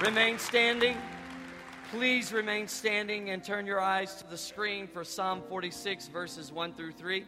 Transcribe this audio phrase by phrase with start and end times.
[0.00, 0.96] Remain standing.
[1.90, 6.74] Please remain standing and turn your eyes to the screen for Psalm 46, verses 1
[6.74, 7.24] through 3.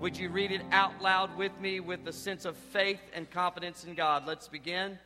[0.00, 3.84] Would you read it out loud with me with a sense of faith and confidence
[3.84, 4.26] in God?
[4.26, 4.98] Let's begin.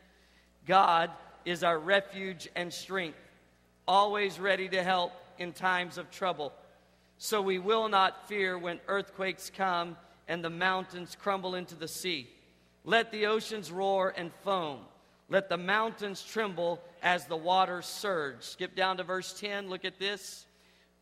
[0.67, 1.09] God
[1.45, 3.17] is our refuge and strength,
[3.87, 6.51] always ready to help in times of trouble.
[7.17, 9.95] So we will not fear when earthquakes come
[10.27, 12.29] and the mountains crumble into the sea.
[12.83, 14.79] Let the oceans roar and foam.
[15.29, 18.41] Let the mountains tremble as the waters surge.
[18.41, 19.69] Skip down to verse 10.
[19.69, 20.45] Look at this.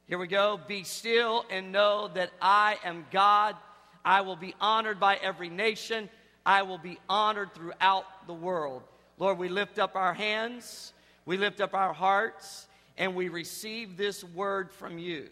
[0.08, 0.60] Here we go.
[0.68, 3.56] Be still and know that I am God.
[4.04, 6.10] I will be honored by every nation.
[6.46, 8.84] I will be honored throughout the world.
[9.18, 10.94] Lord, we lift up our hands,
[11.26, 15.30] we lift up our hearts, and we receive this word from you.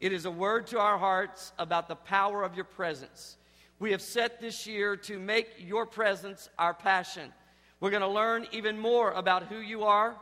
[0.00, 3.36] It is a word to our hearts about the power of your presence.
[3.78, 7.32] We have set this year to make your presence our passion.
[7.84, 10.16] We're going to learn even more about who you are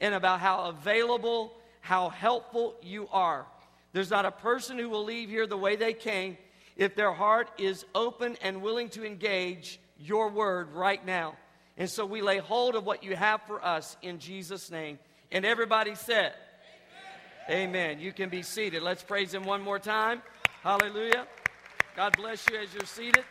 [0.00, 3.46] and about how available, how helpful you are.
[3.92, 6.36] There's not a person who will leave here the way they came
[6.76, 11.36] if their heart is open and willing to engage your word right now.
[11.76, 14.98] And so we lay hold of what you have for us in Jesus' name.
[15.30, 16.32] And everybody said,
[17.48, 17.68] Amen.
[17.68, 18.00] Amen.
[18.00, 18.82] You can be seated.
[18.82, 20.20] Let's praise Him one more time.
[20.64, 21.28] Hallelujah.
[21.94, 23.22] God bless you as you're seated.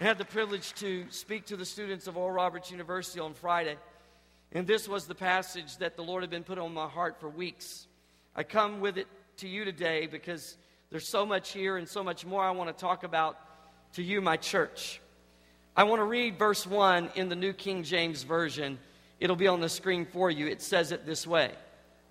[0.00, 3.76] I had the privilege to speak to the students of Oral Roberts University on Friday.
[4.50, 7.28] And this was the passage that the Lord had been put on my heart for
[7.28, 7.86] weeks.
[8.34, 10.56] I come with it to you today because
[10.88, 13.36] there's so much here and so much more I want to talk about
[13.92, 15.02] to you, my church.
[15.76, 18.78] I want to read verse 1 in the New King James Version.
[19.18, 20.46] It'll be on the screen for you.
[20.46, 21.52] It says it this way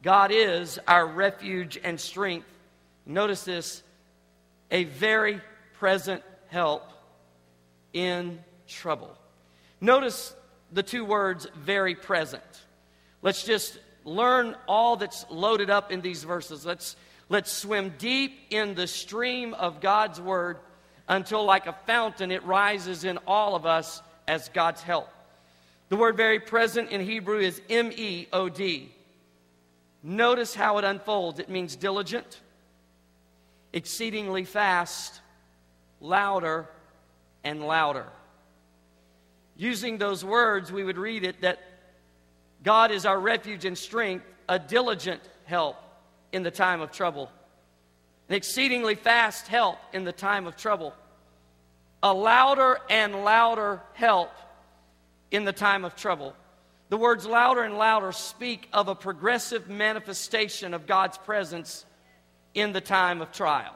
[0.03, 2.45] God is our refuge and strength.
[3.07, 3.81] Notice this
[4.69, 5.41] a very
[5.73, 6.83] present help
[7.93, 9.15] in trouble.
[9.81, 10.35] Notice
[10.71, 12.43] the two words very present.
[13.21, 16.65] Let's just learn all that's loaded up in these verses.
[16.65, 16.95] Let's,
[17.27, 20.57] let's swim deep in the stream of God's word
[21.07, 25.09] until, like a fountain, it rises in all of us as God's help.
[25.89, 28.91] The word very present in Hebrew is M E O D.
[30.03, 31.39] Notice how it unfolds.
[31.39, 32.39] It means diligent,
[33.73, 35.19] exceedingly fast,
[35.99, 36.69] louder,
[37.43, 38.05] and louder.
[39.55, 41.59] Using those words, we would read it that
[42.63, 45.77] God is our refuge and strength, a diligent help
[46.31, 47.31] in the time of trouble,
[48.27, 50.93] an exceedingly fast help in the time of trouble,
[52.03, 54.31] a louder and louder help
[55.31, 56.35] in the time of trouble.
[56.89, 61.85] The words louder and louder speak of a progressive manifestation of God's presence
[62.53, 63.75] in the time of trial.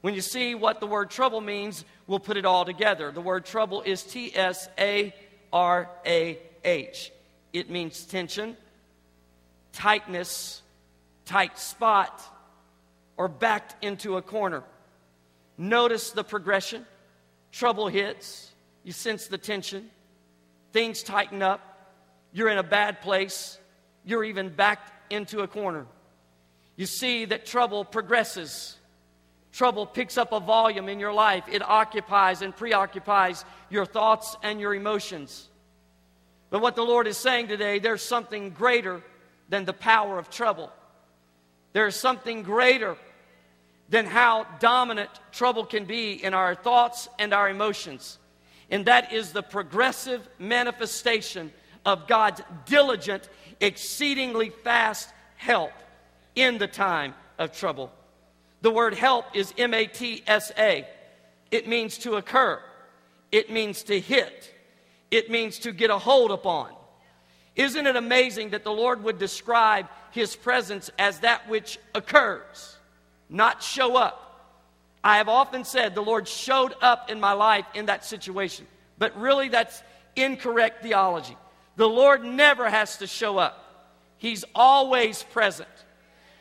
[0.00, 3.12] When you see what the word trouble means, we'll put it all together.
[3.12, 5.14] The word trouble is T S A
[5.52, 7.12] R A H.
[7.52, 8.56] It means tension,
[9.72, 10.60] tightness,
[11.24, 12.20] tight spot,
[13.16, 14.64] or backed into a corner.
[15.56, 16.84] Notice the progression.
[17.52, 18.50] Trouble hits,
[18.82, 19.88] you sense the tension,
[20.72, 21.60] things tighten up,
[22.32, 23.58] you're in a bad place,
[24.04, 25.86] you're even backed into a corner.
[26.74, 28.76] You see that trouble progresses
[29.52, 34.60] Trouble picks up a volume in your life, it occupies and preoccupies your thoughts and
[34.60, 35.48] your emotions.
[36.50, 39.02] But what the Lord is saying today, there's something greater
[39.48, 40.72] than the power of trouble.
[41.72, 42.96] There's something greater
[43.88, 48.18] than how dominant trouble can be in our thoughts and our emotions.
[48.70, 51.52] And that is the progressive manifestation
[51.84, 53.28] of God's diligent,
[53.60, 55.72] exceedingly fast help
[56.34, 57.92] in the time of trouble.
[58.62, 60.86] The word help is M A T S A.
[61.50, 62.60] It means to occur,
[63.32, 64.54] it means to hit,
[65.10, 66.72] it means to get a hold upon.
[67.56, 72.76] Isn't it amazing that the Lord would describe his presence as that which occurs,
[73.28, 74.26] not show up?
[75.02, 78.66] I have often said the Lord showed up in my life in that situation,
[78.98, 79.82] but really that's
[80.14, 81.36] incorrect theology.
[81.76, 83.56] The Lord never has to show up,
[84.18, 85.68] He's always present.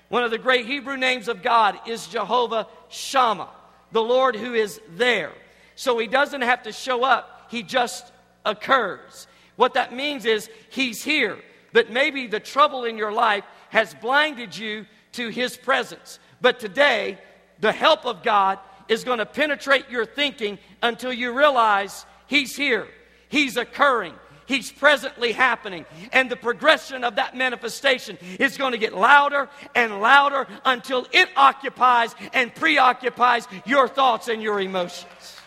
[0.09, 3.49] One of the great Hebrew names of God is Jehovah Shammah,
[3.91, 5.31] the Lord who is there.
[5.75, 8.11] So he doesn't have to show up, he just
[8.45, 9.27] occurs.
[9.55, 11.37] What that means is he's here,
[11.73, 16.19] but maybe the trouble in your life has blinded you to his presence.
[16.41, 17.19] But today,
[17.59, 22.87] the help of God is going to penetrate your thinking until you realize he's here,
[23.29, 24.15] he's occurring,
[24.49, 25.85] He's presently happening.
[26.11, 31.29] And the progression of that manifestation is going to get louder and louder until it
[31.37, 35.37] occupies and preoccupies your thoughts and your emotions.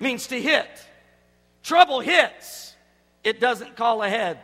[0.00, 0.70] Means to hit.
[1.62, 2.74] Trouble hits.
[3.22, 4.38] it doesn't call ahead.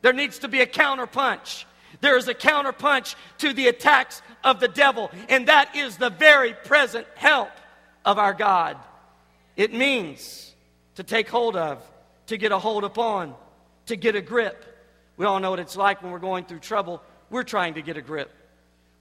[0.00, 1.66] There needs to be a counterpunch.
[2.00, 6.54] There is a counterpunch to the attacks of the devil, and that is the very
[6.54, 7.50] present help
[8.02, 8.78] of our God.
[9.56, 10.54] It means
[10.96, 11.82] to take hold of,
[12.26, 13.34] to get a hold upon,
[13.86, 14.64] to get a grip.
[15.16, 17.02] We all know what it's like when we're going through trouble.
[17.30, 18.30] We're trying to get a grip.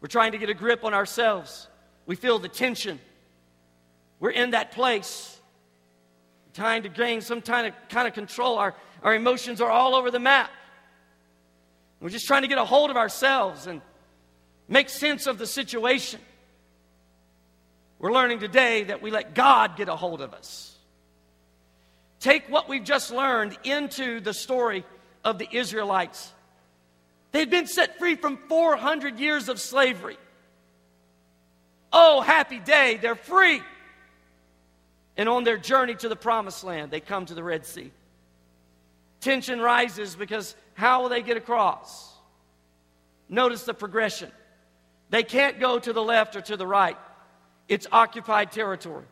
[0.02, 1.68] We're trying to get a grip on ourselves.
[2.06, 3.00] We feel the tension.
[4.20, 5.40] We're in that place,
[6.54, 8.58] trying to gain some kind of, kind of control.
[8.58, 10.52] Our, our emotions are all over the map.
[12.00, 13.82] We're just trying to get a hold of ourselves and
[14.68, 16.20] make sense of the situation.
[18.00, 20.75] We're learning today that we let God get a hold of us.
[22.26, 24.84] Take what we've just learned into the story
[25.24, 26.34] of the Israelites.
[27.32, 30.18] They'd been set free from 400 years of slavery.
[31.94, 33.62] Oh, happy day, they're free.
[35.16, 37.92] And on their journey to the promised land, they come to the Red Sea.
[39.22, 42.12] Tension rises because how will they get across?
[43.30, 44.32] Notice the progression.
[45.12, 46.98] They can't go to the left or to the right,
[47.68, 49.06] it's occupied territory.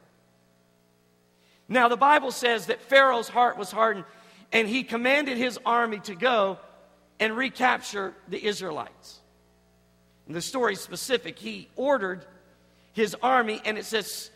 [1.68, 4.06] Now, the Bible says that Pharaoh's heart was hardened,
[4.52, 6.60] and he commanded his army to go
[7.20, 9.20] and recapture the Israelites.
[10.28, 11.40] And the story is specific.
[11.40, 12.26] He ordered
[12.94, 14.30] his army, and it says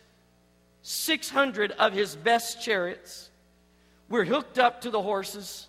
[0.82, 3.30] 600 of his best chariots
[4.10, 5.68] were hooked up to the horses,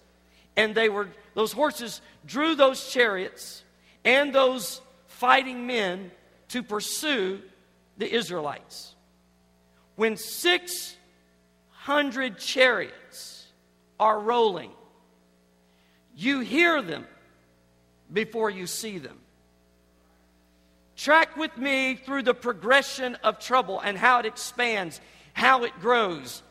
[0.57, 3.63] and they were those horses drew those chariots
[4.05, 6.11] and those fighting men
[6.49, 7.41] to pursue
[7.97, 8.95] the Israelites.
[9.97, 10.17] When
[11.89, 13.47] 600 chariots
[13.99, 14.71] are rolling,
[16.15, 17.07] you hear them
[18.13, 19.17] before you see them.
[20.99, 25.01] Track with me through the progression of trouble and how it expands,
[25.33, 26.43] how it grows.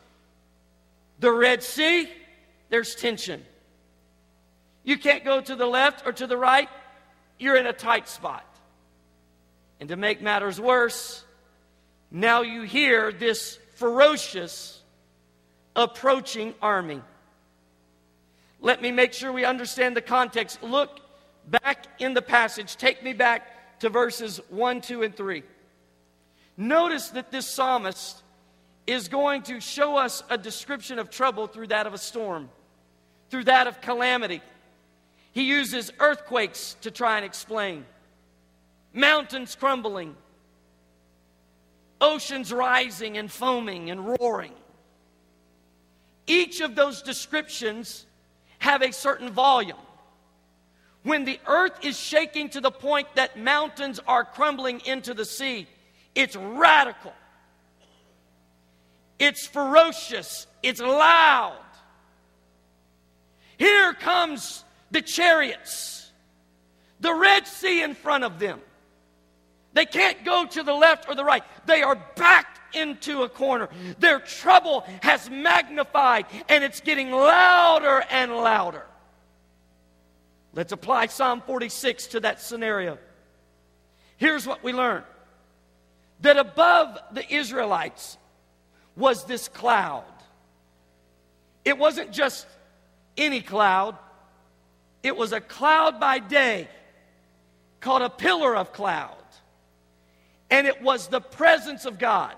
[1.20, 2.08] The Red Sea,
[2.68, 3.44] there's tension.
[4.82, 6.68] You can't go to the left or to the right,
[7.38, 8.44] you're in a tight spot.
[9.78, 11.22] And to make matters worse,
[12.10, 14.77] now you hear this ferocious
[15.78, 17.00] approaching army.
[18.60, 20.60] Let me make sure we understand the context.
[20.62, 21.00] Look
[21.46, 22.76] back in the passage.
[22.76, 25.44] Take me back to verses 1, 2, and 3.
[26.56, 28.22] Notice that this psalmist
[28.88, 32.50] is going to show us a description of trouble through that of a storm,
[33.30, 34.42] through that of calamity.
[35.30, 37.86] He uses earthquakes to try and explain,
[38.92, 40.16] mountains crumbling,
[42.00, 44.54] oceans rising and foaming and roaring.
[46.28, 48.06] Each of those descriptions
[48.58, 49.78] have a certain volume.
[51.02, 55.66] When the earth is shaking to the point that mountains are crumbling into the sea,
[56.14, 57.14] it's radical,
[59.18, 61.56] it's ferocious, it's loud.
[63.56, 66.10] Here comes the chariots,
[67.00, 68.60] the Red Sea in front of them.
[69.78, 71.44] They can't go to the left or the right.
[71.64, 73.68] They are backed into a corner.
[74.00, 78.84] Their trouble has magnified and it's getting louder and louder.
[80.52, 82.98] Let's apply Psalm 46 to that scenario.
[84.16, 85.04] Here's what we learn
[86.22, 88.18] that above the Israelites
[88.96, 90.02] was this cloud.
[91.64, 92.48] It wasn't just
[93.16, 93.96] any cloud,
[95.04, 96.66] it was a cloud by day
[97.78, 99.14] called a pillar of cloud.
[100.50, 102.34] And it was the presence of God,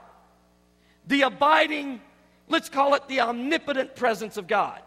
[1.07, 2.01] the abiding,
[2.49, 4.81] let's call it the omnipotent presence of God.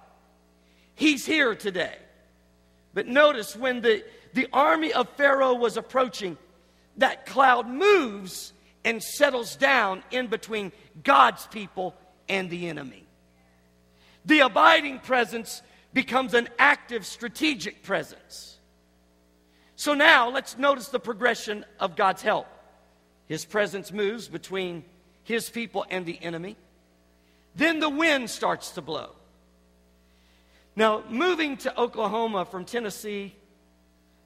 [0.96, 1.96] He's here today.
[2.94, 4.04] But notice when the,
[4.34, 6.38] the army of Pharaoh was approaching,
[6.98, 8.54] that cloud moves
[8.86, 10.72] and settles down in between
[11.04, 11.96] God's people
[12.30, 13.06] and the enemy.
[14.26, 15.62] The abiding presence
[15.94, 18.58] becomes an active strategic presence.
[19.76, 22.48] So now let's notice the progression of God's help.
[23.34, 24.84] His presence moves between
[25.24, 26.56] his people and the enemy.
[27.56, 29.10] Then the wind starts to blow.
[30.76, 33.34] Now, moving to Oklahoma from Tennessee,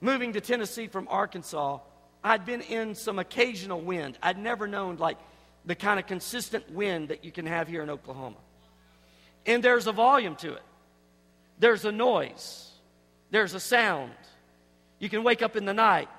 [0.02, 1.78] moving to Tennessee from Arkansas,
[2.22, 4.18] I'd been in some occasional wind.
[4.22, 5.16] I'd never known like
[5.64, 8.36] the kind of consistent wind that you can have here in Oklahoma.
[9.46, 10.62] And there's a volume to it.
[11.58, 12.70] There's a noise.
[13.30, 14.12] There's a sound.
[14.98, 16.10] You can wake up in the night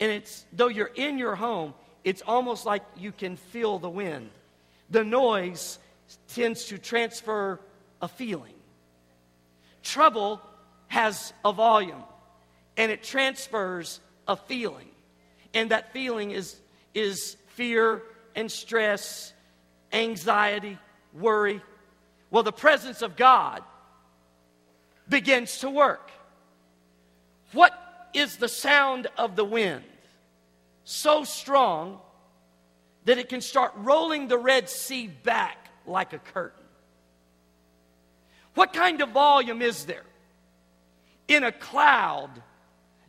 [0.00, 4.30] and it's though you're in your home, it's almost like you can feel the wind.
[4.90, 5.78] The noise
[6.28, 7.58] tends to transfer
[8.02, 8.52] a feeling.
[9.82, 10.40] Trouble
[10.88, 12.04] has a volume
[12.76, 14.88] and it transfers a feeling.
[15.54, 16.56] And that feeling is,
[16.92, 18.02] is fear
[18.34, 19.32] and stress,
[19.92, 20.78] anxiety,
[21.12, 21.62] worry.
[22.30, 23.62] Well, the presence of God
[25.08, 26.10] begins to work.
[27.52, 27.72] What
[28.12, 29.84] is the sound of the wind?
[30.84, 31.98] So strong
[33.04, 36.64] that it can start rolling the Red Sea back like a curtain.
[38.54, 40.04] What kind of volume is there
[41.26, 42.30] in a cloud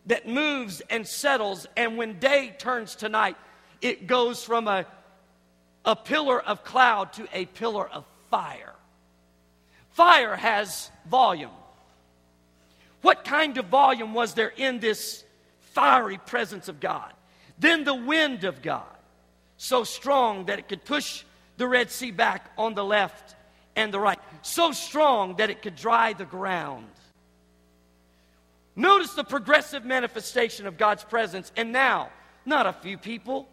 [0.08, 3.38] that moves and settles, and when day turns to night,
[3.82, 4.86] it goes from a,
[5.84, 8.74] a pillar of cloud to a pillar of fire?
[9.92, 11.52] Fire has volume.
[13.02, 15.24] What kind of volume was there in this
[15.74, 17.14] fiery presence of God?
[17.58, 18.84] Then the wind of God,
[19.58, 21.24] so strong that it could push
[21.58, 23.36] the Red Sea back on the left
[23.76, 26.88] and the right, so strong that it could dry the ground.
[28.76, 31.52] Notice the progressive manifestation of God's presence.
[31.56, 32.10] And now,
[32.46, 33.48] not a few people,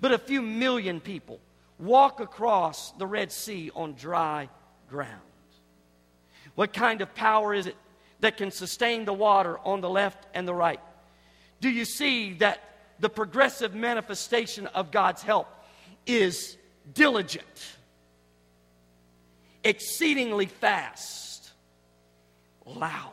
[0.00, 1.38] but a few million people
[1.78, 4.48] walk across the Red Sea on dry
[4.88, 5.20] ground.
[6.56, 7.76] What kind of power is it
[8.20, 10.80] that can sustain the water on the left and the right?
[11.60, 12.60] Do you see that
[13.00, 15.48] the progressive manifestation of God's help
[16.06, 16.56] is
[16.92, 17.76] diligent,
[19.64, 21.50] exceedingly fast,
[22.64, 23.10] louder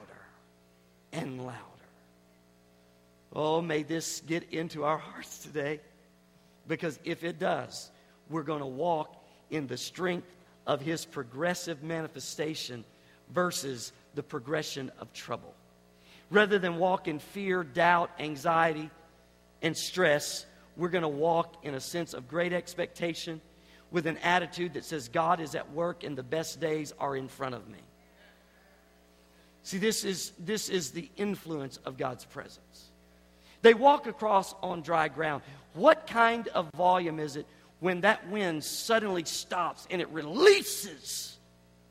[1.12, 1.62] and louder.
[3.34, 5.80] Oh, may this get into our hearts today.
[6.68, 7.92] Because if it does,
[8.30, 10.28] we're going to walk in the strength
[10.66, 12.84] of His progressive manifestation
[13.34, 15.54] versus the progression of trouble.
[16.30, 18.90] Rather than walk in fear, doubt, anxiety,
[19.62, 20.46] and stress,
[20.76, 23.42] we're going to walk in a sense of great expectation
[23.92, 27.28] with an attitude that says, God is at work and the best days are in
[27.28, 27.80] front of me.
[29.64, 32.90] See, this is, this is the influence of God's presence.
[33.62, 35.44] They walk across on dry ground.
[35.74, 37.48] What kind of volume is it
[37.80, 41.37] when that wind suddenly stops and it releases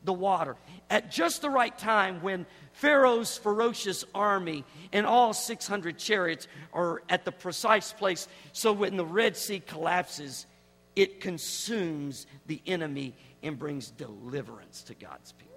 [0.07, 0.55] the water
[0.89, 7.25] at just the right time when Pharaoh's ferocious army and all 600 chariots are at
[7.25, 8.27] the precise place?
[8.53, 10.47] So when the Red Sea collapses,
[10.95, 15.53] it consumes the enemy and brings deliverance to God's people.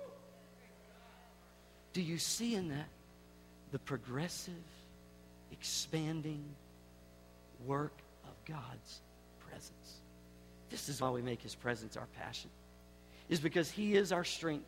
[1.93, 2.89] Do you see in that
[3.71, 4.53] the progressive,
[5.53, 6.45] expanding
[7.65, 9.01] work of God's
[9.39, 10.01] presence?
[10.71, 12.51] This is why we make his presence our passion.
[13.31, 14.67] Is because he is our strength.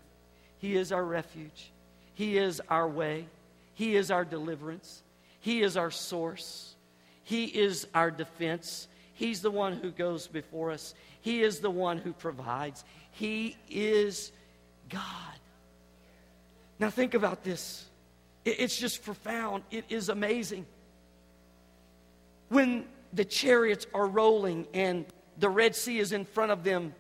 [0.59, 1.71] He is our refuge.
[2.15, 3.27] He is our way.
[3.75, 5.03] He is our deliverance.
[5.41, 6.75] He is our source.
[7.25, 8.89] He is our defense.
[9.15, 12.85] He's the one who goes before us, He is the one who provides.
[13.11, 14.33] He is
[14.89, 15.03] God.
[16.79, 17.85] Now, think about this.
[18.45, 19.63] It's just profound.
[19.71, 20.67] It is amazing.
[22.49, 25.05] When the chariots are rolling and
[25.39, 26.95] the Red Sea is in front of them,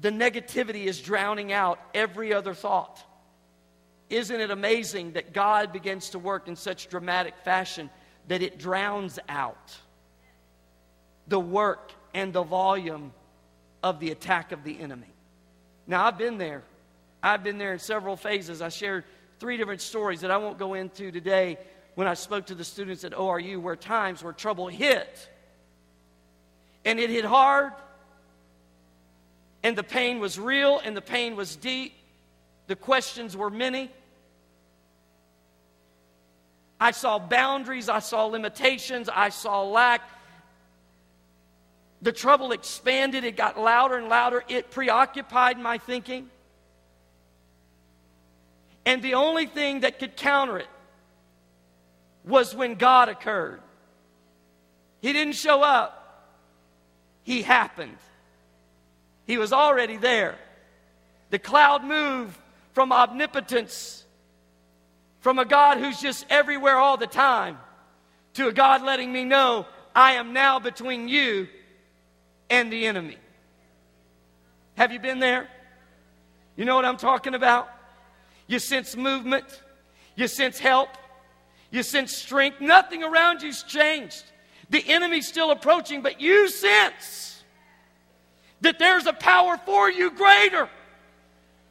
[0.00, 3.02] the negativity is drowning out every other thought.
[4.10, 7.90] Isn't it amazing that God begins to work in such dramatic fashion
[8.28, 9.76] that it drowns out
[11.26, 13.12] the work and the volume
[13.82, 15.06] of the attack of the enemy.
[15.86, 16.62] Now, I've been there.
[17.22, 18.62] I've been there in several phases.
[18.62, 19.04] I shared
[19.38, 21.58] three different stories that I won't go into today
[21.94, 25.28] when I spoke to the students at ORU, where times where trouble hit.
[26.84, 27.72] And it hit hard,
[29.68, 31.92] and the pain was real, and the pain was deep.
[32.68, 33.90] The questions were many.
[36.80, 40.00] I saw boundaries, I saw limitations, I saw lack,
[42.00, 44.42] the trouble expanded, it got louder and louder.
[44.48, 46.30] It preoccupied my thinking.
[48.86, 50.68] And the only thing that could counter it
[52.24, 53.60] was when God occurred.
[55.02, 56.24] He didn't show up,
[57.22, 57.98] He happened.
[59.28, 60.36] He was already there.
[61.28, 62.36] The cloud moved
[62.72, 64.04] from omnipotence,
[65.20, 67.58] from a God who's just everywhere all the time,
[68.34, 71.46] to a God letting me know I am now between you
[72.48, 73.18] and the enemy.
[74.76, 75.46] Have you been there?
[76.56, 77.68] You know what I'm talking about?
[78.46, 79.44] You sense movement,
[80.16, 80.88] you sense help,
[81.70, 82.62] you sense strength.
[82.62, 84.24] Nothing around you's changed.
[84.70, 87.27] The enemy's still approaching, but you sense
[88.60, 90.68] that there's a power for you greater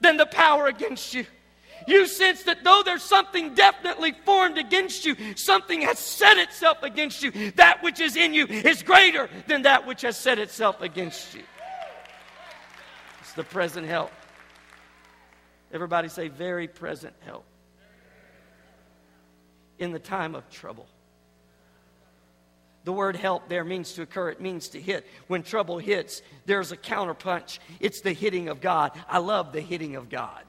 [0.02, 1.26] than the power against you
[1.88, 7.24] you sense that though there's something definitely formed against you, something has set itself against
[7.24, 7.52] you.
[7.52, 11.44] That which is in you is greater than that which has set itself against you.
[13.22, 14.12] It's the present help.
[15.72, 17.46] Everybody say, very present help
[19.80, 20.88] in the time of trouble.
[22.88, 25.06] The word help there means to occur, it means to hit.
[25.28, 27.60] When trouble hits, there's a counterpunch.
[27.82, 28.94] It's the hitting of God.
[29.10, 30.42] I love the hitting of God.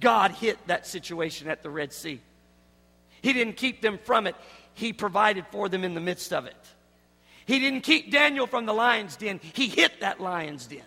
[0.00, 2.20] God hit that situation at the Red Sea.
[3.22, 4.34] He didn't keep them from it,
[4.74, 6.56] He provided for them in the midst of it.
[7.46, 10.82] He didn't keep Daniel from the lion's den, He hit that lion's den.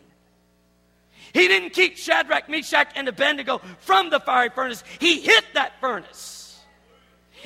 [1.31, 6.40] He didn't keep Shadrach, Meshach, and Abednego from the fiery furnace, He hit that furnace.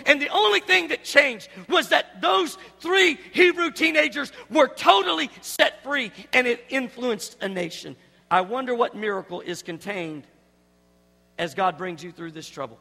[0.05, 5.83] And the only thing that changed was that those three Hebrew teenagers were totally set
[5.83, 7.95] free and it influenced a nation.
[8.29, 10.25] I wonder what miracle is contained
[11.37, 12.79] as God brings you through this trouble.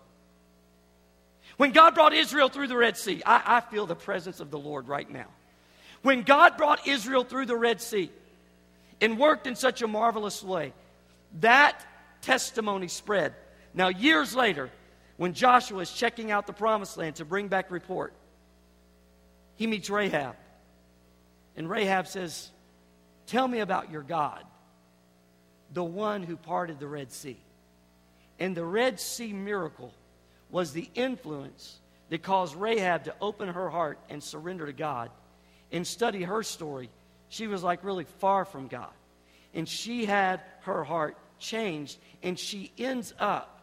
[1.56, 4.58] When God brought Israel through the Red Sea, I, I feel the presence of the
[4.58, 5.26] Lord right now.
[6.02, 8.10] When God brought Israel through the Red Sea
[9.00, 10.72] and worked in such a marvelous way,
[11.40, 11.84] that
[12.22, 13.34] testimony spread.
[13.72, 14.70] Now, years later,
[15.16, 18.12] when Joshua is checking out the promised land to bring back report,
[19.56, 20.36] he meets Rahab.
[21.56, 22.50] And Rahab says,
[23.26, 24.44] Tell me about your God,
[25.72, 27.38] the one who parted the Red Sea.
[28.38, 29.94] And the Red Sea miracle
[30.50, 31.78] was the influence
[32.10, 35.10] that caused Rahab to open her heart and surrender to God
[35.72, 36.90] and study her story.
[37.28, 38.92] She was like really far from God.
[39.54, 43.53] And she had her heart changed, and she ends up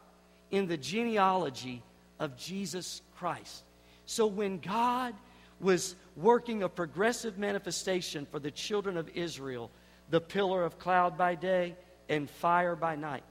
[0.51, 1.81] in the genealogy
[2.19, 3.63] of Jesus Christ.
[4.05, 5.15] So when God
[5.59, 9.71] was working a progressive manifestation for the children of Israel,
[10.09, 11.75] the pillar of cloud by day
[12.09, 13.23] and fire by night,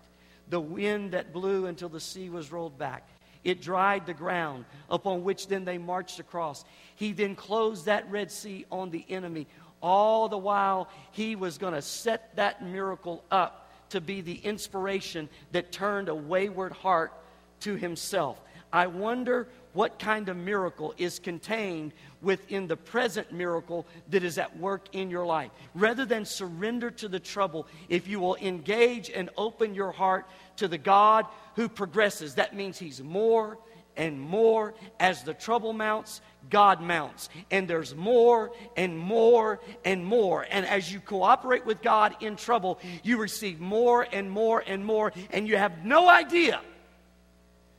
[0.48, 3.08] the wind that blew until the sea was rolled back.
[3.44, 6.64] It dried the ground upon which then they marched across.
[6.96, 9.46] He then closed that Red Sea on the enemy.
[9.82, 13.59] All the while, he was going to set that miracle up
[13.90, 17.12] to be the inspiration that turned a wayward heart
[17.60, 18.40] to himself.
[18.72, 21.92] I wonder what kind of miracle is contained
[22.22, 25.50] within the present miracle that is at work in your life.
[25.74, 30.66] Rather than surrender to the trouble, if you will engage and open your heart to
[30.66, 33.58] the God who progresses, that means He's more
[34.00, 36.22] and more as the trouble mounts.
[36.48, 37.28] God mounts.
[37.50, 40.46] And there's more and more and more.
[40.50, 45.12] And as you cooperate with God in trouble, you receive more and more and more.
[45.30, 46.62] And you have no idea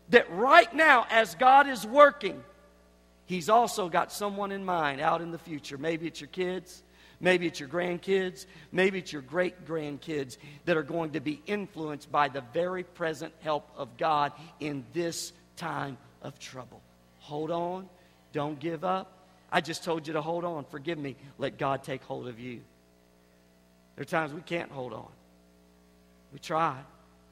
[0.10, 2.44] that right now, as God is working,
[3.26, 5.78] He's also got someone in mind out in the future.
[5.80, 6.84] Maybe it's your kids,
[7.20, 12.12] maybe it's your grandkids, maybe it's your great grandkids that are going to be influenced
[12.12, 16.82] by the very present help of God in this time of trouble.
[17.20, 17.90] Hold on,
[18.34, 19.18] don't give up.
[19.52, 20.64] I just told you to hold on.
[20.66, 21.16] Forgive me.
[21.38, 22.62] Let God take hold of you.
[23.96, 25.10] There are times we can't hold on.
[26.32, 26.78] We try.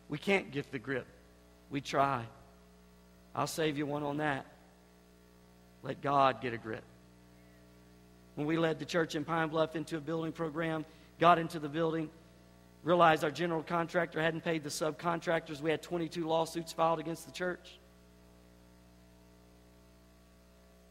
[0.10, 1.08] We can't get the grip.
[1.70, 2.26] We try.
[3.34, 4.46] I'll save you one on that.
[5.82, 6.84] Let God get a grip.
[8.36, 10.86] When we led the church in Pine Bluff into a building program,
[11.20, 12.10] got into the building,
[12.84, 15.62] realized our general contractor hadn't paid the subcontractors.
[15.62, 17.80] We had 22 lawsuits filed against the church.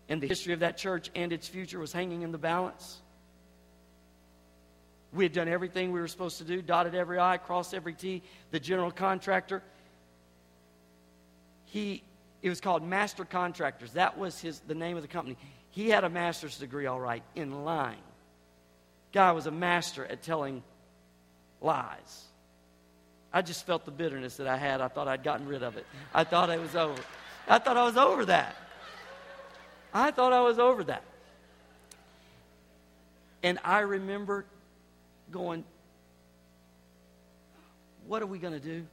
[0.09, 2.99] And the history of that church and its future was hanging in the balance.
[5.13, 8.23] We had done everything we were supposed to do, dotted every I, crossed every T.
[8.51, 9.63] The general contractor,
[11.65, 12.03] he
[12.41, 13.93] it was called Master Contractors.
[13.93, 15.37] That was his, the name of the company.
[15.71, 17.99] He had a master's degree, all right, in lying.
[19.13, 20.63] Guy was a master at telling
[21.61, 22.25] lies.
[23.33, 24.81] I just felt the bitterness that I had.
[24.81, 25.85] I thought I'd gotten rid of it.
[26.15, 27.01] I thought it was over.
[27.49, 28.57] I thought I was over that.
[29.99, 31.03] I thought I was over that.
[33.43, 34.45] And I remember
[35.33, 35.65] going,
[38.07, 38.87] What are we going to do?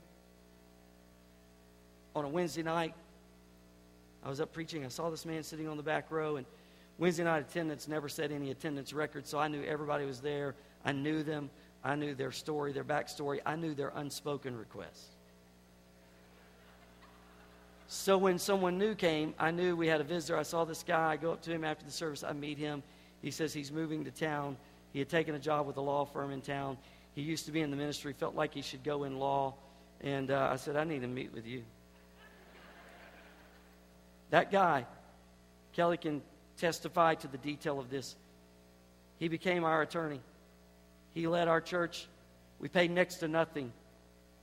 [2.16, 2.96] On a Wednesday night,
[4.24, 4.84] I was up preaching.
[4.84, 6.46] I saw this man sitting on the back row, and
[6.98, 10.56] Wednesday night attendance never set any attendance record, so I knew everybody was there.
[10.84, 11.52] I knew them.
[11.84, 13.42] I knew their story, their backstory.
[13.46, 15.15] I knew their unspoken requests.
[17.88, 20.38] So when someone new came, I knew we had a visitor.
[20.38, 21.12] I saw this guy.
[21.12, 22.24] I go up to him after the service.
[22.24, 22.82] I meet him.
[23.22, 24.58] He says he's moving to town.
[24.92, 26.78] He had taken a job with a law firm in town.
[27.14, 29.54] He used to be in the ministry, felt like he should go in law.
[30.02, 31.64] And uh, I said, I need to meet with you.
[34.32, 34.86] That guy,
[35.74, 36.22] Kelly can
[36.58, 38.16] testify to the detail of this.
[39.20, 40.20] He became our attorney.
[41.14, 42.08] He led our church.
[42.60, 43.72] We paid next to nothing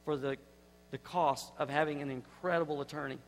[0.04, 0.36] for the,
[0.92, 3.18] the cost of having an incredible attorney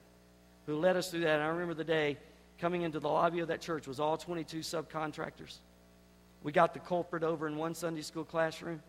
[0.67, 1.35] who led us through that.
[1.35, 2.17] And I remember the day
[2.59, 5.59] coming into the lobby of that church was all 22 subcontractors.
[6.43, 8.83] We got the culprit over in one Sunday school classroom.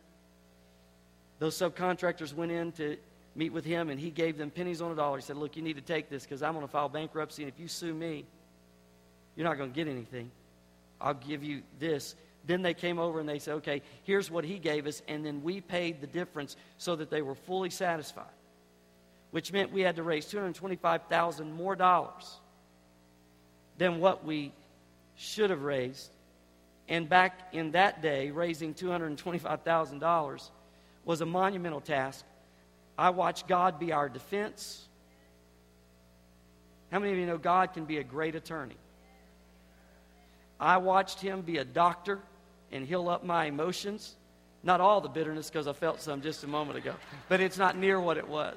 [1.39, 2.97] Those subcontractors went in to
[3.35, 5.17] meet with him, and he gave them pennies on a dollar.
[5.17, 7.51] He said, Look, you need to take this because I'm going to file bankruptcy, and
[7.51, 8.25] if you sue me,
[9.35, 10.31] you're not going to get anything.
[10.99, 12.15] I'll give you this.
[12.45, 15.43] Then they came over and they said, Okay, here's what he gave us, and then
[15.43, 18.25] we paid the difference so that they were fully satisfied.
[19.31, 22.39] Which meant we had to raise 225,000 more dollars
[23.77, 24.51] than what we
[25.15, 26.09] should have raised.
[26.87, 30.49] And back in that day, raising $225,000
[31.03, 32.25] was a monumental task.
[32.97, 34.87] I watched God be our defense.
[36.91, 38.77] How many of you know God can be a great attorney?
[40.59, 42.19] I watched him be a doctor
[42.71, 44.15] and heal up my emotions.
[44.63, 46.93] Not all the bitterness, because I felt some just a moment ago,
[47.29, 48.55] but it's not near what it was.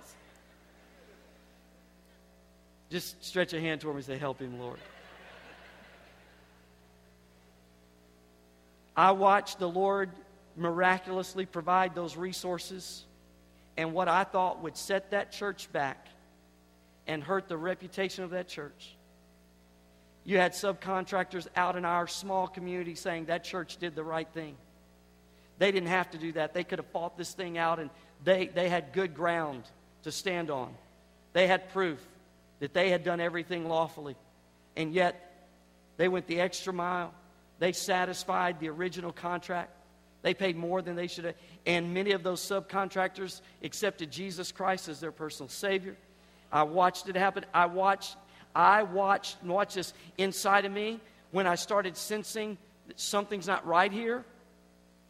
[2.90, 4.78] Just stretch a hand toward me and say, Help him, Lord.
[8.96, 10.10] I watched the Lord
[10.56, 13.04] miraculously provide those resources
[13.76, 16.08] and what I thought would set that church back
[17.06, 18.96] and hurt the reputation of that church.
[20.24, 24.56] You had subcontractors out in our small community saying that church did the right thing.
[25.58, 26.52] They didn't have to do that.
[26.52, 27.90] They could have fought this thing out and
[28.24, 29.62] they, they had good ground
[30.02, 30.74] to stand on.
[31.34, 32.04] They had proof
[32.60, 34.16] that they had done everything lawfully.
[34.76, 35.46] And yet,
[35.96, 37.12] they went the extra mile.
[37.58, 39.70] They satisfied the original contract.
[40.22, 41.34] They paid more than they should have.
[41.66, 45.96] And many of those subcontractors accepted Jesus Christ as their personal Savior.
[46.50, 47.44] I watched it happen.
[47.52, 48.16] I watched,
[48.54, 53.66] I watched, and watch this inside of me when I started sensing that something's not
[53.66, 54.24] right here,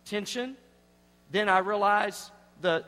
[0.05, 0.57] tension.
[1.31, 2.31] Then I realized
[2.61, 2.85] the,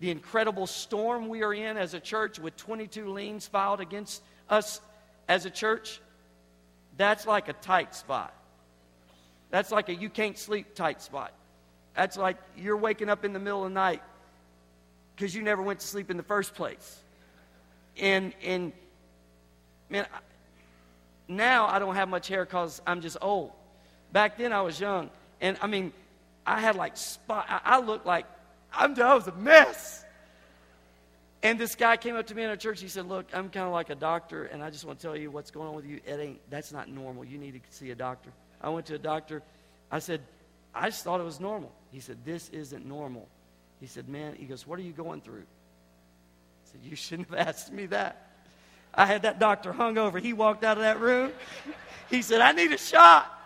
[0.00, 4.80] the incredible storm we are in as a church with 22 liens filed against us
[5.28, 6.00] as a church.
[6.96, 8.34] That's like a tight spot.
[9.50, 11.32] That's like a you can't sleep tight spot.
[11.94, 14.02] That's like you're waking up in the middle of the night
[15.14, 16.98] because you never went to sleep in the first place.
[17.98, 18.72] And, and
[19.90, 20.06] man,
[21.28, 23.52] now I don't have much hair because I'm just old.
[24.12, 25.10] Back then I was young.
[25.42, 25.92] And I mean,
[26.46, 28.24] I had like spot, I, I looked like,
[28.72, 30.04] I'm, I was a mess.
[31.42, 32.80] And this guy came up to me in a church.
[32.80, 35.16] He said, Look, I'm kind of like a doctor, and I just want to tell
[35.16, 36.00] you what's going on with you.
[36.06, 37.24] It ain't, that's not normal.
[37.24, 38.30] You need to see a doctor.
[38.60, 39.42] I went to a doctor.
[39.90, 40.20] I said,
[40.74, 41.72] I just thought it was normal.
[41.92, 43.26] He said, This isn't normal.
[43.80, 45.42] He said, Man, he goes, What are you going through?
[45.42, 48.26] I said, You shouldn't have asked me that.
[48.92, 50.18] I had that doctor hung over.
[50.18, 51.32] He walked out of that room.
[52.10, 53.39] He said, I need a shot.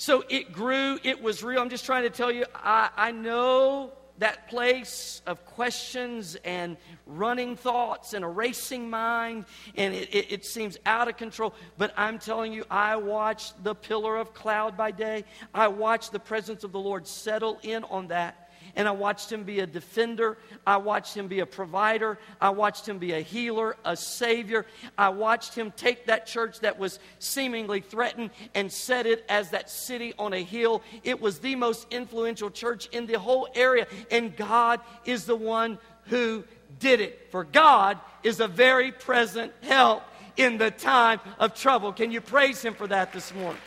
[0.00, 1.60] So it grew, it was real.
[1.60, 7.56] I'm just trying to tell you, I, I know that place of questions and running
[7.56, 11.52] thoughts and a racing mind, and it, it, it, seems out of control.
[11.78, 16.20] But I'm telling you, I watched the pillar of cloud by day, I watched the
[16.20, 20.38] presence of the Lord settle in on that and I watched him be a defender.
[20.66, 22.18] I watched him be a provider.
[22.40, 24.66] I watched him be a healer, a savior.
[24.96, 29.70] I watched him take that church that was seemingly threatened and set it as that
[29.70, 30.82] city on a hill.
[31.04, 35.78] It was the most influential church in the whole area, and God is the one
[36.04, 36.44] who
[36.78, 37.28] did it.
[37.30, 40.02] For God is a very present help
[40.36, 41.92] in the time of trouble.
[41.92, 43.60] Can you praise him for that this morning?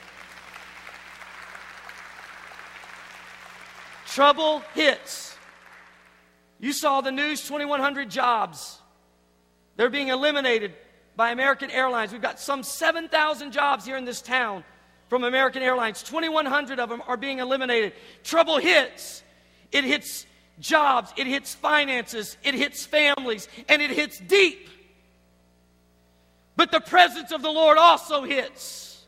[4.12, 5.38] Trouble hits.
[6.60, 8.78] You saw the news 2,100 jobs.
[9.78, 10.74] They're being eliminated
[11.15, 12.12] by American Airlines.
[12.12, 14.65] We've got some 7,000 jobs here in this town
[15.08, 16.04] from American Airlines.
[16.04, 17.93] 2,100 of them are being eliminated.
[18.21, 19.24] Trouble hits.
[19.71, 20.26] It hits
[20.60, 24.67] jobs, it hits finances, it hits families, and it hits deep.
[26.58, 29.06] But the presence of the Lord also hits.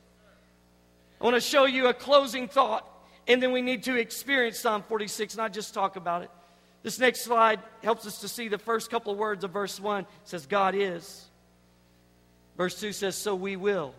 [1.20, 2.88] I want to show you a closing thought
[3.28, 6.32] and then we need to experience Psalm 46, not just talk about it.
[6.84, 10.02] This next slide helps us to see the first couple of words of verse 1
[10.02, 11.26] it says, God is.
[12.58, 13.96] Verse 2 says, So we will.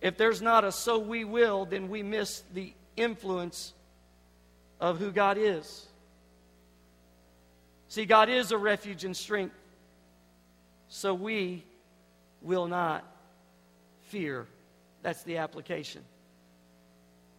[0.00, 3.72] If there's not a so we will, then we miss the influence
[4.80, 5.86] of who God is.
[7.88, 9.56] See, God is a refuge and strength,
[10.88, 11.64] so we
[12.42, 13.04] will not
[14.02, 14.46] fear.
[15.02, 16.02] That's the application.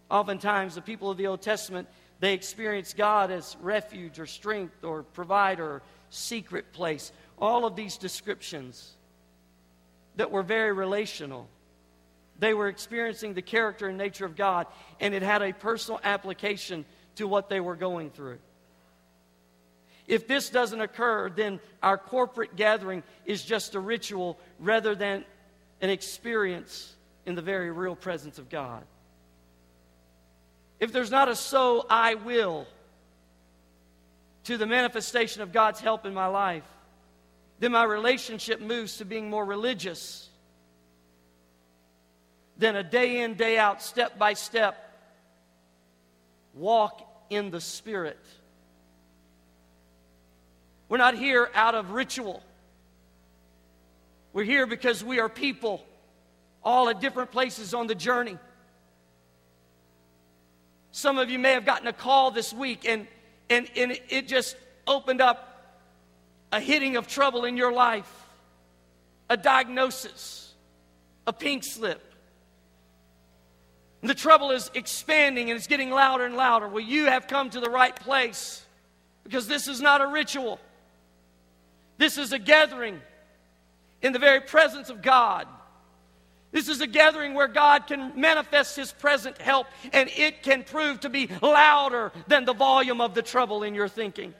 [0.10, 1.88] Oftentimes, the people of the Old Testament,
[2.19, 7.12] they experienced God as refuge or strength or provider or secret place.
[7.38, 8.95] All of these descriptions
[10.15, 11.48] that were very relational.
[12.39, 14.67] They were experiencing the character and nature of God,
[15.00, 18.39] and it had a personal application to what they were going through.
[20.08, 25.24] If this doesn't occur, then our corporate gathering is just a ritual rather than
[25.82, 26.95] an experience
[27.26, 28.84] in the very real presence of God.
[30.80, 32.68] If there's not a so, I will
[34.46, 36.63] to the manifestation of God's help in my life,
[37.60, 40.30] then my relationship moves to being more religious
[42.58, 44.86] than a day in, day out, step by step
[46.54, 48.20] walk in the Spirit.
[50.88, 52.42] We're not here out of ritual.
[54.34, 55.84] We're here because we are people,
[56.63, 58.38] all at different places on the journey.
[61.00, 63.08] Some of you may have gotten a call this week, and,
[63.50, 65.78] and, and it just opened up
[66.52, 68.28] a hitting of trouble in your life,
[69.30, 70.54] a diagnosis,
[71.26, 72.04] a pink slip.
[74.02, 76.68] The trouble is expanding and it's getting louder and louder.
[76.68, 78.66] Well, you have come to the right place
[79.24, 80.60] because this is not a ritual.
[81.98, 83.00] This is a gathering
[84.02, 85.48] in the very presence of God.
[86.52, 91.00] This is a gathering where God can manifest His present help, and it can prove
[91.02, 94.34] to be louder than the volume of the trouble in your thinking.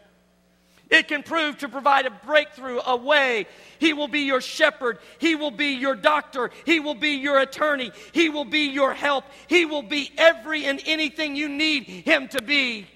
[0.90, 3.46] It can prove to provide a breakthrough, a way.
[3.78, 4.98] He will be your shepherd.
[5.20, 6.50] He will be your doctor.
[6.66, 7.92] He will be your attorney.
[8.12, 9.26] He will be your help.
[9.48, 12.88] He will be every and anything you need Him to be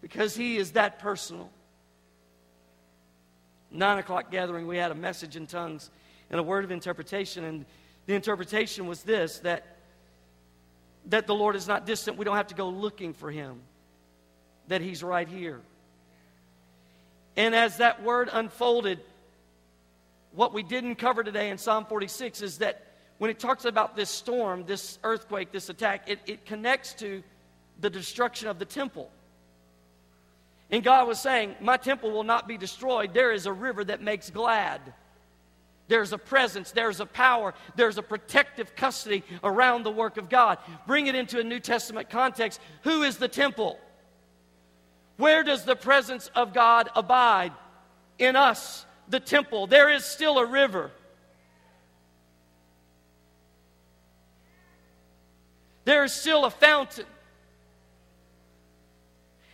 [0.00, 1.50] because He is that personal.
[3.70, 5.90] Nine o'clock gathering, we had a message in tongues
[6.30, 7.44] and a word of interpretation.
[7.44, 7.66] And
[8.10, 9.64] the interpretation was this that,
[11.06, 12.16] that the Lord is not distant.
[12.16, 13.60] We don't have to go looking for Him,
[14.66, 15.60] that He's right here.
[17.36, 18.98] And as that word unfolded,
[20.32, 22.84] what we didn't cover today in Psalm 46 is that
[23.18, 27.22] when it talks about this storm, this earthquake, this attack, it, it connects to
[27.80, 29.08] the destruction of the temple.
[30.68, 33.14] And God was saying, My temple will not be destroyed.
[33.14, 34.80] There is a river that makes glad.
[35.90, 40.58] There's a presence, there's a power, there's a protective custody around the work of God.
[40.86, 42.60] Bring it into a New Testament context.
[42.82, 43.76] Who is the temple?
[45.16, 47.50] Where does the presence of God abide?
[48.20, 49.66] In us, the temple.
[49.66, 50.92] There is still a river.
[55.86, 57.06] There is still a fountain.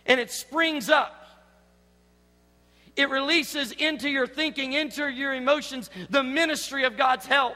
[0.05, 1.15] And it springs up.
[2.97, 7.55] It releases into your thinking, into your emotions, the ministry of God's help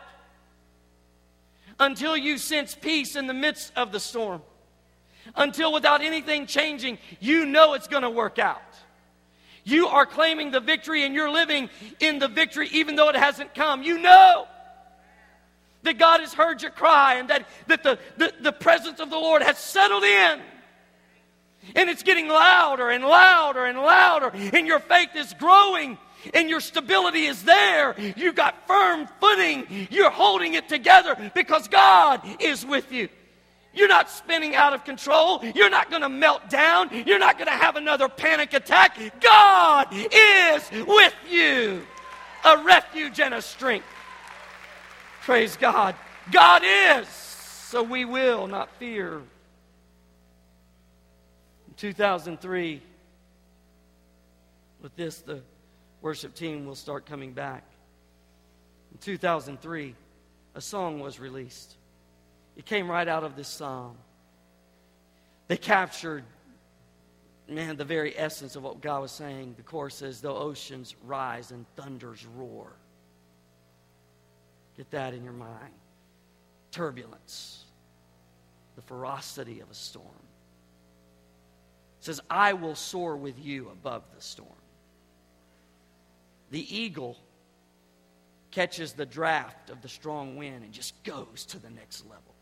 [1.79, 4.41] until you sense peace in the midst of the storm
[5.35, 8.61] until without anything changing, you know it's going to work out.
[9.63, 13.53] You are claiming the victory and you're living in the victory even though it hasn't
[13.53, 13.83] come.
[13.83, 14.47] You know
[15.83, 19.17] that God has heard your cry and that, that the, the, the presence of the
[19.17, 20.41] Lord has settled in.
[21.75, 25.97] And it's getting louder and louder and louder, and your faith is growing
[26.33, 27.95] and your stability is there.
[28.15, 29.87] You've got firm footing.
[29.89, 33.09] You're holding it together because God is with you.
[33.73, 35.43] You're not spinning out of control.
[35.55, 36.89] You're not going to melt down.
[37.05, 38.97] You're not going to have another panic attack.
[39.21, 41.81] God is with you,
[42.43, 43.85] a refuge and a strength.
[45.21, 45.95] Praise God.
[46.31, 49.21] God is, so we will not fear.
[51.81, 52.79] In 2003,
[54.83, 55.41] with this, the
[56.03, 57.63] worship team will start coming back.
[58.91, 59.95] In 2003,
[60.53, 61.77] a song was released.
[62.55, 63.97] It came right out of this psalm.
[65.47, 66.23] They captured,
[67.47, 69.55] man, the very essence of what God was saying.
[69.57, 72.73] The chorus says, Though oceans rise and thunders roar.
[74.77, 75.73] Get that in your mind.
[76.69, 77.65] Turbulence,
[78.75, 80.20] the ferocity of a storm.
[82.01, 84.49] Says, I will soar with you above the storm.
[86.49, 87.17] The eagle
[88.49, 92.35] catches the draft of the strong wind and just goes to the next level.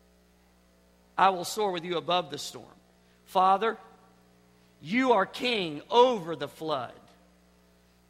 [1.16, 2.66] I will soar with you above the storm.
[3.26, 3.76] Father,
[4.82, 6.92] you are king over the flood.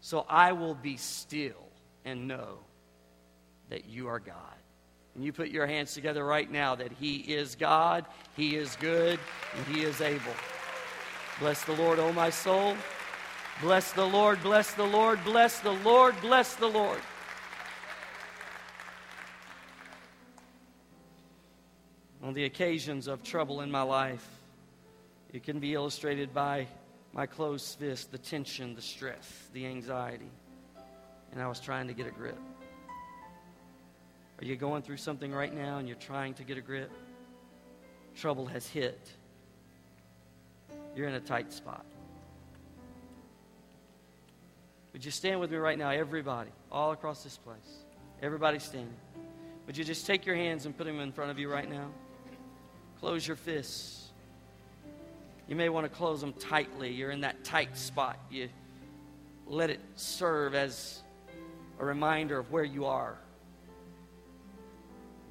[0.00, 1.68] So I will be still
[2.04, 2.58] and know
[3.68, 4.36] that you are God.
[5.14, 9.18] And you put your hands together right now that He is God, He is good,
[9.56, 10.32] and He is able.
[11.40, 12.76] Bless the Lord, O my soul.
[13.60, 17.00] Bless the Lord, bless the Lord, bless the Lord, bless the Lord.
[22.22, 24.24] on the occasions of trouble in my life.
[25.32, 26.68] It can be illustrated by
[27.12, 30.30] my closed fist, the tension, the stress, the anxiety.
[31.32, 32.38] And I was trying to get a grip.
[34.40, 36.92] Are you going through something right now and you're trying to get a grip?
[38.14, 39.10] Trouble has hit.
[40.94, 41.84] You're in a tight spot.
[44.92, 47.84] Would you stand with me right now, everybody, all across this place?
[48.22, 48.96] Everybody standing.
[49.66, 51.90] Would you just take your hands and put them in front of you right now?
[52.98, 54.08] Close your fists.
[55.48, 56.90] You may want to close them tightly.
[56.90, 58.18] You're in that tight spot.
[58.30, 58.48] You
[59.46, 61.02] let it serve as
[61.78, 63.16] a reminder of where you are.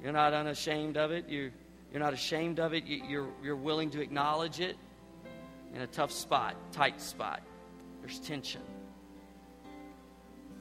[0.02, 1.28] You're not unashamed of it.
[1.28, 1.50] You're,
[1.92, 2.84] you're not ashamed of it.
[2.86, 4.76] You're, you're willing to acknowledge it
[5.74, 7.42] in a tough spot, tight spot.
[8.00, 8.62] There's tension.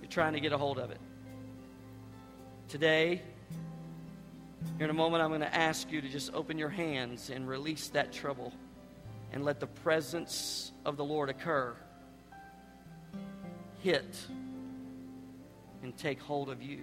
[0.01, 0.99] You're trying to get a hold of it.
[2.67, 3.21] Today,
[4.77, 7.47] here in a moment, I'm going to ask you to just open your hands and
[7.47, 8.53] release that trouble
[9.31, 11.75] and let the presence of the Lord occur.
[13.81, 14.15] Hit
[15.81, 16.81] and take hold of you.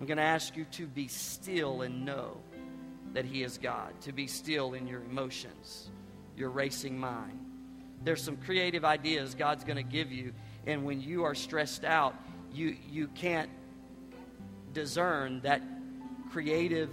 [0.00, 2.36] I'm going to ask you to be still and know
[3.12, 5.90] that He is God, to be still in your emotions,
[6.36, 7.38] your racing mind.
[8.04, 10.32] There's some creative ideas God's going to give you,
[10.66, 12.14] and when you are stressed out,
[12.52, 13.50] you, you can't
[14.72, 15.62] discern that
[16.30, 16.90] creative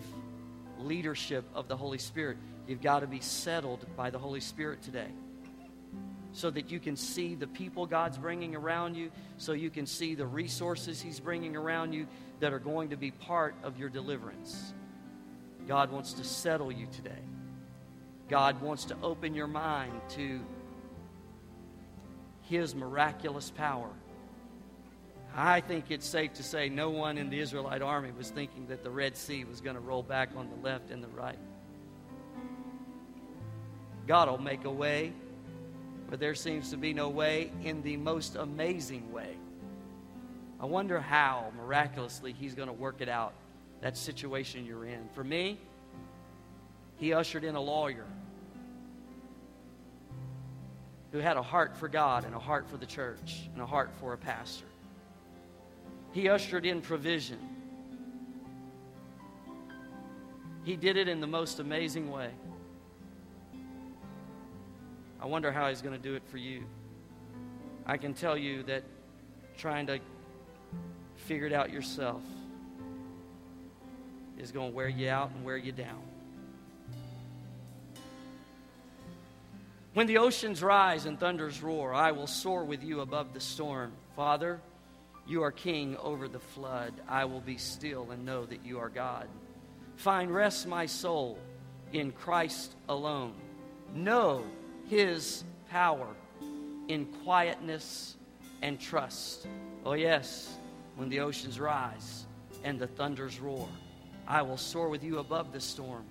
[0.77, 2.37] leadership of the Holy Spirit.
[2.67, 5.09] You've got to be settled by the Holy Spirit today
[6.31, 10.13] so that you can see the people God's bringing around you, so you can see
[10.15, 12.05] the resources He's bringing around you
[12.39, 14.73] that are going to be part of your deliverance.
[15.67, 17.21] God wants to settle you today.
[18.29, 20.39] God wants to open your mind to
[22.43, 23.89] His miraculous power.
[25.35, 28.83] I think it's safe to say no one in the Israelite army was thinking that
[28.83, 31.37] the Red Sea was going to roll back on the left and the right.
[34.07, 35.13] God will make a way
[36.09, 39.37] but there seems to be no way in the most amazing way.
[40.59, 43.33] I wonder how miraculously He's going to work it out,
[43.81, 45.07] that situation you're in.
[45.13, 45.59] For me,
[46.97, 48.05] He ushered in a lawyer
[51.11, 53.91] who had a heart for God and a heart for the church and a heart
[53.99, 54.65] for a pastor.
[56.11, 57.39] He ushered in provision.
[60.63, 62.29] He did it in the most amazing way.
[65.21, 66.63] I wonder how he's going to do it for you.
[67.85, 68.83] I can tell you that
[69.57, 69.99] trying to
[71.15, 72.21] figure it out yourself
[74.37, 76.01] is going to wear you out and wear you down.
[79.93, 83.93] When the oceans rise and thunders roar, I will soar with you above the storm.
[84.15, 84.61] Father,
[85.27, 86.93] you are king over the flood.
[87.07, 89.27] I will be still and know that you are God.
[89.95, 91.39] Find rest, my soul,
[91.91, 93.33] in Christ alone.
[93.93, 94.43] Know
[94.87, 96.15] his power
[96.87, 98.15] in quietness
[98.61, 99.47] and trust.
[99.85, 100.55] Oh, yes,
[100.97, 102.27] when the oceans rise
[102.63, 103.67] and the thunders roar,
[104.27, 106.05] I will soar with you above the storm.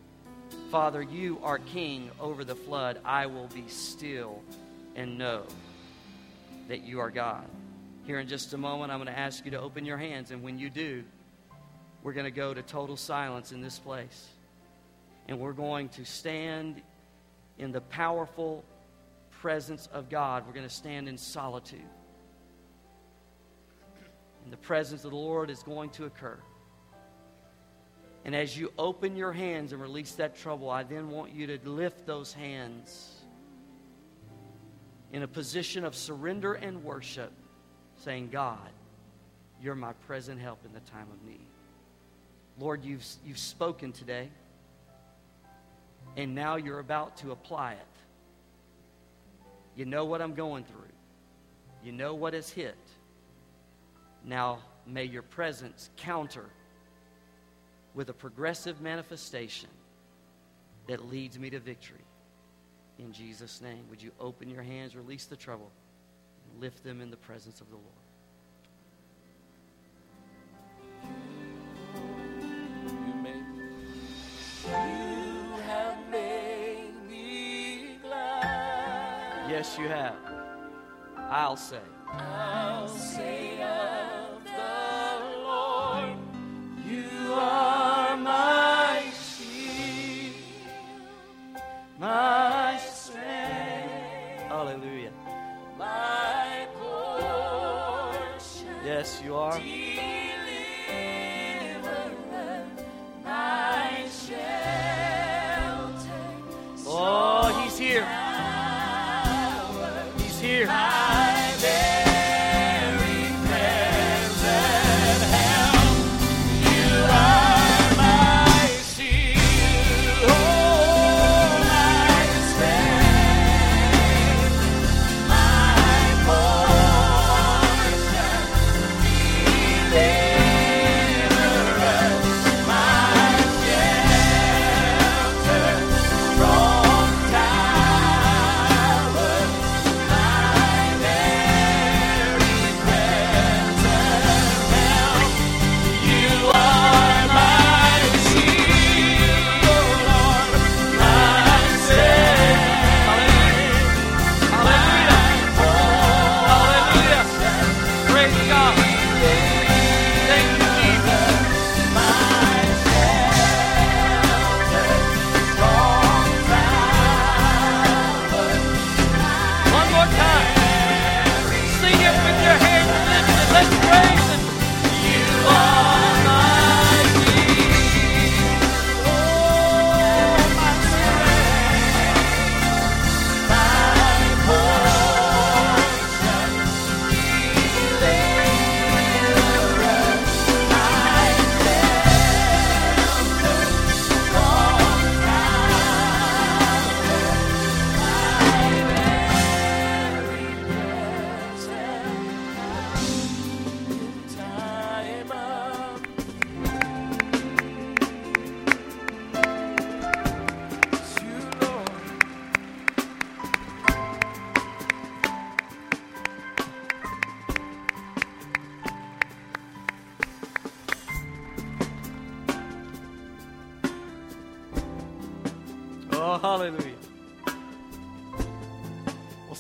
[0.71, 3.01] Father, you are king over the flood.
[3.05, 4.43] I will be still
[4.97, 5.45] and know
[6.69, 7.47] that you are God.
[8.07, 10.43] Here in just a moment, I'm going to ask you to open your hands, and
[10.43, 11.05] when you do,
[12.03, 14.29] we're going to go to total silence in this place.
[15.27, 16.81] And we're going to stand
[17.59, 18.65] in the powerful
[19.41, 21.81] presence of God, we're going to stand in solitude.
[24.45, 26.39] And the presence of the Lord is going to occur.
[28.29, 31.59] And as you open your hands and release that trouble, I then want you to
[31.67, 33.23] lift those hands
[35.15, 37.33] in a position of surrender and worship,
[38.05, 38.69] saying, God,
[39.63, 41.47] you're my present help in the time of need.
[42.59, 44.29] Lord, you've, you've spoken today
[46.19, 47.79] and now you're about to apply it.
[49.75, 50.93] You know what I'm going through,
[51.83, 52.77] you know what has hit.
[54.23, 56.51] Now, may your presence counter
[57.99, 59.69] with a progressive manifestation
[60.87, 62.05] that leads me to victory.
[63.01, 65.73] In Jesus' name, would you open your hands, release the trouble,
[66.49, 67.87] and lift them in the presence of the Lord?
[79.51, 80.15] Yes, you have.
[81.17, 81.81] I'll say.
[82.13, 83.98] I'll say of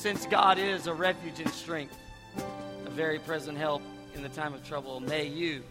[0.08, 1.94] since God is a refuge and strength,
[2.86, 3.82] a very present help
[4.14, 5.62] in the time of trouble, may you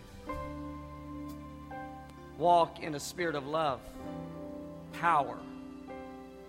[2.37, 3.79] walk in a spirit of love,
[4.93, 5.39] power,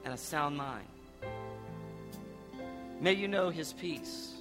[0.04, 0.84] and a sound mind.
[3.00, 4.34] May you know his peace.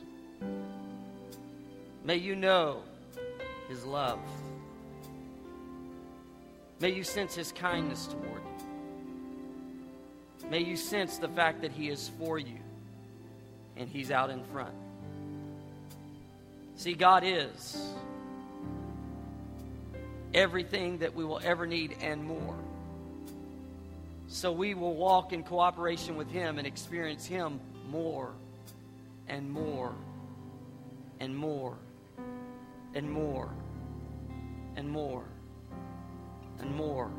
[2.04, 2.82] May you know
[3.70, 4.20] his love.
[6.82, 8.42] May you sense his kindness toward
[10.42, 10.50] you.
[10.50, 12.58] May you sense the fact that he is for you
[13.78, 14.74] and he's out in front.
[16.76, 17.94] See, God is
[20.34, 22.56] everything that we will ever need and more.
[24.28, 27.60] So we will walk in cooperation with him and experience him
[27.90, 28.34] more
[29.28, 29.96] and more
[31.20, 31.78] and more
[32.94, 33.50] and more
[34.76, 35.24] and more
[36.60, 37.10] and more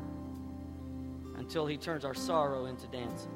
[1.37, 3.31] until he turns our sorrow into dancing.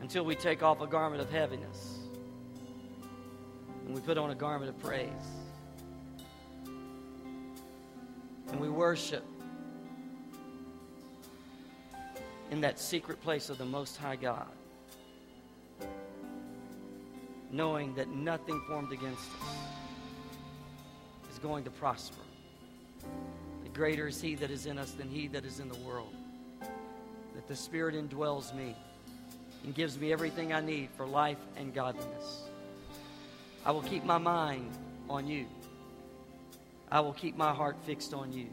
[0.00, 1.98] Until we take off a garment of heaviness
[3.86, 5.10] and we put on a garment of praise.
[8.48, 9.24] And we worship
[12.50, 14.48] in that secret place of the Most High God
[17.50, 19.56] knowing that nothing formed against us
[21.32, 22.20] is going to prosper.
[23.62, 26.14] The greater is He that is in us than He that is in the world.
[26.60, 28.76] That the Spirit indwells me
[29.66, 32.44] and gives me everything I need for life and godliness.
[33.64, 34.70] I will keep my mind
[35.10, 35.46] on you.
[36.90, 38.46] I will keep my heart fixed on you.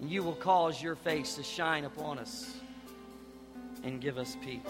[0.00, 2.54] And you will cause your face to shine upon us
[3.82, 4.60] and give us peace.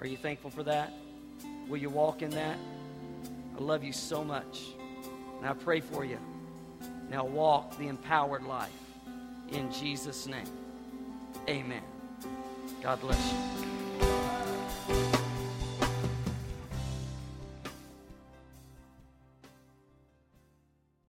[0.00, 0.92] Are you thankful for that?
[1.68, 2.58] Will you walk in that?
[3.56, 4.62] I love you so much.
[5.38, 6.18] And I pray for you.
[7.10, 8.70] Now walk the empowered life.
[9.52, 10.50] In Jesus' name.
[11.48, 11.82] Amen.
[12.82, 13.67] God bless you.